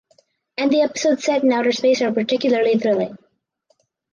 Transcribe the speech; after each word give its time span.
And 0.57 0.71
the 0.71 0.81
episodes 0.81 1.25
set 1.25 1.43
in 1.43 1.51
outer 1.53 1.71
space 1.71 2.01
are 2.01 2.11
particularly 2.11 2.75
thrilling. 2.79 3.19